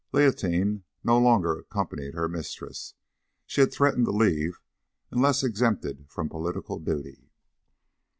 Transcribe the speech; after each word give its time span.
Leontine 0.11 0.83
no 1.03 1.15
longer 1.19 1.59
accompanied 1.59 2.15
her 2.15 2.27
mistress; 2.27 2.95
she 3.45 3.61
had 3.61 3.71
threatened 3.71 4.03
to 4.07 4.11
leave 4.11 4.59
unless 5.11 5.43
exempted 5.43 6.07
from 6.09 6.27
political 6.27 6.79
duty. 6.79 7.29